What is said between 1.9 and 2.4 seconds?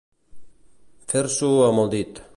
dit.